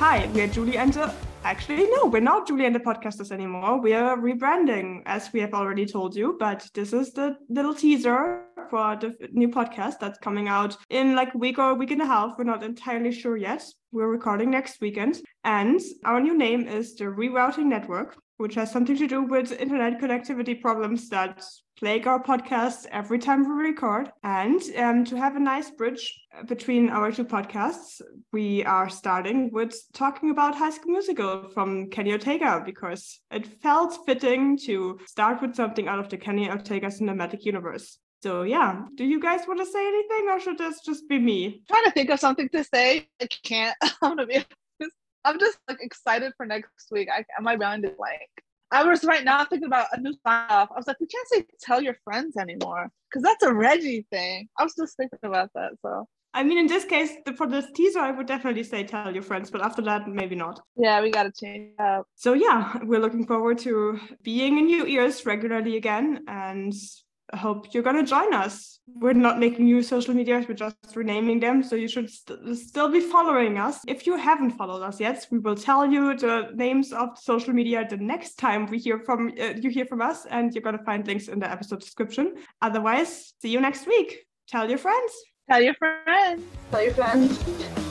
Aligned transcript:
Hi, 0.00 0.26
we're 0.32 0.46
Julie 0.46 0.78
and 0.78 0.94
the. 0.94 1.12
Actually, 1.44 1.86
no, 1.90 2.06
we're 2.06 2.22
not 2.22 2.48
Julie 2.48 2.64
and 2.64 2.74
the 2.74 2.80
podcasters 2.80 3.30
anymore. 3.30 3.82
We 3.82 3.92
are 3.92 4.16
rebranding, 4.16 5.02
as 5.04 5.30
we 5.30 5.40
have 5.40 5.52
already 5.52 5.84
told 5.84 6.16
you. 6.16 6.38
But 6.40 6.66
this 6.72 6.94
is 6.94 7.12
the 7.12 7.36
little 7.50 7.74
teaser 7.74 8.44
for 8.70 8.96
the 8.96 9.14
new 9.32 9.48
podcast 9.50 9.98
that's 10.00 10.18
coming 10.18 10.48
out 10.48 10.74
in 10.88 11.14
like 11.14 11.34
a 11.34 11.38
week 11.38 11.58
or 11.58 11.72
a 11.72 11.74
week 11.74 11.90
and 11.90 12.00
a 12.00 12.06
half. 12.06 12.32
We're 12.38 12.44
not 12.44 12.62
entirely 12.62 13.12
sure 13.12 13.36
yet. 13.36 13.62
We're 13.92 14.08
recording 14.08 14.50
next 14.50 14.80
weekend. 14.80 15.20
And 15.44 15.78
our 16.06 16.18
new 16.18 16.34
name 16.34 16.66
is 16.66 16.94
the 16.94 17.04
Rerouting 17.04 17.66
Network, 17.66 18.16
which 18.40 18.54
has 18.54 18.72
something 18.72 18.96
to 18.96 19.06
do 19.06 19.22
with 19.22 19.52
internet 19.60 20.00
connectivity 20.00 20.58
problems 20.58 21.10
that 21.10 21.44
plague 21.78 22.06
our 22.06 22.22
podcast 22.22 22.86
every 22.90 23.18
time 23.18 23.42
we 23.42 23.68
record. 23.68 24.10
And 24.24 24.62
um, 24.78 25.04
to 25.04 25.16
have 25.16 25.36
a 25.36 25.40
nice 25.40 25.70
bridge 25.70 26.18
between 26.48 26.88
our 26.88 27.12
two 27.12 27.26
podcasts, 27.26 28.00
we 28.32 28.64
are 28.64 28.88
starting 28.88 29.50
with 29.52 29.74
talking 29.92 30.30
about 30.30 30.54
High 30.54 30.70
School 30.70 30.92
Musical 30.92 31.50
from 31.52 31.90
Kenny 31.90 32.12
Ortega 32.12 32.62
because 32.64 33.20
it 33.30 33.46
felt 33.46 33.98
fitting 34.06 34.56
to 34.64 34.98
start 35.06 35.42
with 35.42 35.54
something 35.54 35.86
out 35.86 35.98
of 35.98 36.08
the 36.08 36.16
Kenny 36.16 36.48
Ortega 36.48 36.86
cinematic 36.86 37.44
universe. 37.44 37.98
So 38.22 38.42
yeah, 38.42 38.84
do 38.94 39.04
you 39.04 39.20
guys 39.20 39.42
want 39.46 39.60
to 39.60 39.66
say 39.66 39.86
anything, 39.86 40.28
or 40.28 40.40
should 40.40 40.58
this 40.58 40.80
just 40.80 41.08
be 41.08 41.18
me? 41.18 41.46
I'm 41.46 41.62
trying 41.68 41.84
to 41.84 41.90
think 41.90 42.10
of 42.10 42.20
something 42.20 42.48
to 42.50 42.64
say. 42.64 43.08
I 43.20 43.26
can't. 43.26 43.76
I'm 43.82 44.16
gonna 44.16 44.26
be. 44.26 44.44
I'm 45.24 45.38
just 45.38 45.58
like 45.68 45.78
excited 45.80 46.32
for 46.36 46.46
next 46.46 46.90
week. 46.90 47.08
I 47.12 47.24
my 47.40 47.56
mind 47.56 47.84
is 47.84 47.92
blank. 47.96 48.30
I 48.72 48.84
was 48.84 49.04
right 49.04 49.24
now 49.24 49.44
thinking 49.44 49.66
about 49.66 49.88
a 49.92 50.00
new 50.00 50.12
sign 50.24 50.46
off. 50.48 50.70
I 50.70 50.76
was 50.76 50.86
like, 50.86 51.00
we 51.00 51.06
can't 51.06 51.28
say 51.28 51.46
tell 51.60 51.82
your 51.82 51.96
friends 52.04 52.36
anymore 52.36 52.88
because 53.08 53.22
that's 53.22 53.42
a 53.42 53.52
Reggie 53.52 54.06
thing. 54.10 54.48
I 54.56 54.62
was 54.62 54.74
just 54.76 54.96
thinking 54.96 55.18
about 55.24 55.50
that. 55.54 55.72
So 55.82 56.06
I 56.32 56.44
mean, 56.44 56.58
in 56.58 56.66
this 56.68 56.84
case, 56.84 57.10
for 57.36 57.48
this 57.48 57.66
teaser, 57.74 57.98
I 57.98 58.12
would 58.12 58.26
definitely 58.26 58.62
say 58.62 58.84
tell 58.84 59.12
your 59.12 59.22
friends, 59.22 59.50
but 59.50 59.62
after 59.62 59.82
that, 59.82 60.06
maybe 60.06 60.36
not. 60.36 60.60
Yeah, 60.76 61.00
we 61.02 61.10
got 61.10 61.24
to 61.24 61.32
change 61.32 61.72
up. 61.80 62.06
So, 62.14 62.34
yeah, 62.34 62.78
we're 62.84 63.00
looking 63.00 63.26
forward 63.26 63.58
to 63.60 63.98
being 64.22 64.58
in 64.58 64.68
your 64.68 64.86
ears 64.86 65.26
regularly 65.26 65.76
again. 65.76 66.22
And 66.28 66.72
hope 67.36 67.72
you're 67.72 67.82
going 67.82 67.96
to 67.96 68.08
join 68.08 68.32
us. 68.34 68.80
We're 68.86 69.12
not 69.12 69.38
making 69.38 69.64
new 69.64 69.82
social 69.82 70.14
medias, 70.14 70.46
we're 70.48 70.54
just 70.54 70.76
renaming 70.94 71.40
them. 71.40 71.62
So 71.62 71.76
you 71.76 71.88
should 71.88 72.10
st- 72.10 72.56
still 72.56 72.90
be 72.90 73.00
following 73.00 73.58
us. 73.58 73.80
If 73.86 74.06
you 74.06 74.16
haven't 74.16 74.52
followed 74.52 74.82
us 74.82 75.00
yet, 75.00 75.26
we 75.30 75.38
will 75.38 75.54
tell 75.54 75.86
you 75.86 76.16
the 76.16 76.50
names 76.54 76.92
of 76.92 77.18
social 77.18 77.52
media 77.52 77.86
the 77.88 77.96
next 77.96 78.34
time 78.34 78.66
we 78.66 78.78
hear 78.78 78.98
from 79.00 79.32
uh, 79.40 79.54
you 79.60 79.70
hear 79.70 79.86
from 79.86 80.00
us, 80.00 80.26
and 80.26 80.54
you're 80.54 80.62
going 80.62 80.78
to 80.78 80.84
find 80.84 81.06
links 81.06 81.28
in 81.28 81.38
the 81.38 81.50
episode 81.50 81.80
description. 81.80 82.34
Otherwise, 82.62 83.32
see 83.40 83.50
you 83.50 83.60
next 83.60 83.86
week. 83.86 84.26
Tell 84.48 84.68
your 84.68 84.78
friends. 84.78 85.12
Tell 85.48 85.62
your 85.62 85.74
friends. 85.74 86.42
Tell 86.70 86.82
your 86.82 86.94
friends. 86.94 87.89